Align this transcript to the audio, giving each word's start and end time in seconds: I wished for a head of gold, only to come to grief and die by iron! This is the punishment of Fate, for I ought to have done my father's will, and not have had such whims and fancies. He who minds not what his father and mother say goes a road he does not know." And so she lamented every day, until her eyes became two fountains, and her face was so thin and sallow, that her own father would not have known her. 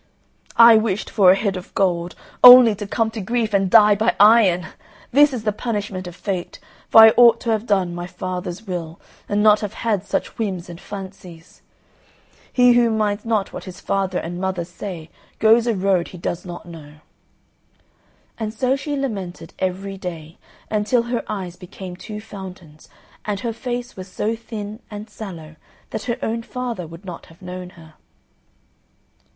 I 0.57 0.77
wished 0.77 1.11
for 1.11 1.29
a 1.29 1.35
head 1.35 1.55
of 1.55 1.75
gold, 1.75 2.15
only 2.43 2.73
to 2.73 2.87
come 2.87 3.11
to 3.11 3.21
grief 3.21 3.53
and 3.53 3.69
die 3.69 3.93
by 3.93 4.15
iron! 4.19 4.65
This 5.11 5.31
is 5.31 5.43
the 5.43 5.51
punishment 5.51 6.07
of 6.07 6.15
Fate, 6.15 6.59
for 6.89 7.01
I 7.03 7.13
ought 7.17 7.39
to 7.41 7.51
have 7.51 7.67
done 7.67 7.93
my 7.93 8.07
father's 8.07 8.65
will, 8.65 8.99
and 9.29 9.43
not 9.43 9.59
have 9.59 9.75
had 9.75 10.03
such 10.03 10.39
whims 10.39 10.69
and 10.71 10.81
fancies. 10.81 11.61
He 12.51 12.73
who 12.73 12.89
minds 12.89 13.25
not 13.25 13.53
what 13.53 13.65
his 13.65 13.79
father 13.79 14.17
and 14.17 14.41
mother 14.41 14.65
say 14.65 15.11
goes 15.37 15.67
a 15.67 15.75
road 15.75 16.07
he 16.07 16.17
does 16.17 16.47
not 16.47 16.65
know." 16.65 16.95
And 18.39 18.55
so 18.55 18.75
she 18.75 18.95
lamented 18.97 19.53
every 19.59 19.97
day, 19.99 20.39
until 20.71 21.03
her 21.03 21.23
eyes 21.27 21.57
became 21.57 21.95
two 21.95 22.19
fountains, 22.19 22.89
and 23.25 23.41
her 23.41 23.53
face 23.53 23.95
was 23.95 24.07
so 24.07 24.35
thin 24.35 24.79
and 24.89 25.11
sallow, 25.11 25.57
that 25.91 26.05
her 26.05 26.17
own 26.23 26.41
father 26.41 26.87
would 26.87 27.05
not 27.05 27.27
have 27.27 27.43
known 27.43 27.69
her. 27.77 27.93